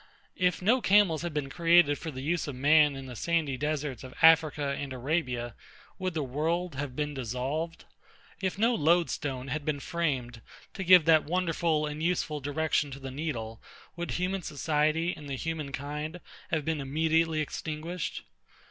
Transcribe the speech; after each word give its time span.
If 0.39 0.63
no 0.63 0.81
camels 0.81 1.21
had 1.21 1.31
been 1.31 1.51
created 1.51 1.95
for 1.99 2.09
the 2.09 2.23
use 2.23 2.47
of 2.47 2.55
man 2.55 2.95
in 2.95 3.05
the 3.05 3.15
sandy 3.15 3.55
deserts 3.55 4.03
of 4.03 4.15
AFRICA 4.23 4.69
and 4.75 4.91
ARABIA, 4.91 5.53
would 5.99 6.15
the 6.15 6.23
world 6.23 6.73
have 6.73 6.95
been 6.95 7.13
dissolved? 7.13 7.85
If 8.41 8.57
no 8.57 8.73
lodestone 8.73 9.49
had 9.49 9.63
been 9.63 9.79
framed 9.79 10.41
to 10.73 10.83
give 10.83 11.05
that 11.05 11.25
wonderful 11.25 11.85
and 11.85 12.01
useful 12.01 12.39
direction 12.39 12.89
to 12.89 12.99
the 12.99 13.11
needle, 13.11 13.61
would 13.95 14.09
human 14.13 14.41
society 14.41 15.13
and 15.15 15.29
the 15.29 15.35
human 15.35 15.71
kind 15.71 16.19
have 16.49 16.65
been 16.65 16.81
immediately 16.81 17.39
extinguished? 17.39 18.23